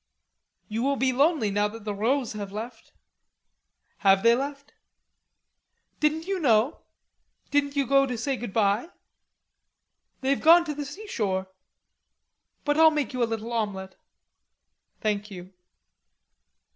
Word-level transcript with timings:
"You 0.67 0.81
will 0.81 0.95
be 0.95 1.13
lonely 1.13 1.51
now 1.51 1.67
that 1.67 1.85
the 1.85 1.93
Rods 1.93 2.33
have 2.33 2.51
left." 2.51 2.91
"Have 3.97 4.23
they 4.23 4.33
left?" 4.33 4.73
"Didn't 5.99 6.25
you 6.25 6.39
know? 6.39 6.79
Didn't 7.51 7.75
you 7.75 7.85
go 7.85 8.07
to 8.07 8.17
say 8.17 8.35
goodby? 8.35 8.87
They've 10.21 10.41
gone 10.41 10.65
to 10.65 10.73
the 10.73 10.85
seashore.... 10.85 11.49
But 12.65 12.79
I'll 12.79 12.89
make 12.89 13.13
you 13.13 13.21
a 13.23 13.29
little 13.29 13.53
omelette." 13.53 13.95
"Thank 15.01 15.29
you." 15.29 15.53